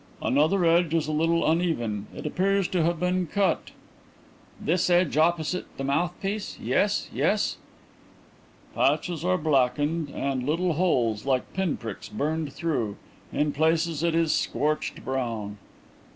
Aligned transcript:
"Another 0.19 0.65
edge 0.65 0.95
is 0.95 1.07
a 1.07 1.11
little 1.11 1.47
uneven; 1.47 2.07
it 2.15 2.25
appears 2.25 2.67
to 2.69 2.81
have 2.81 2.99
been 2.99 3.27
cut." 3.27 3.69
"This 4.59 4.89
edge 4.89 5.15
opposite 5.15 5.67
the 5.77 5.83
mouthpiece. 5.83 6.57
Yes, 6.59 7.07
yes." 7.13 7.57
"Patches 8.73 9.23
are 9.23 9.37
blackened, 9.37 10.09
and 10.09 10.43
little 10.43 10.73
holes 10.73 11.27
like 11.27 11.53
pinpricks 11.53 12.09
burned 12.09 12.51
through. 12.51 12.97
In 13.31 13.51
places 13.51 14.01
it 14.01 14.15
is 14.15 14.33
scorched 14.33 15.05
brown." 15.05 15.59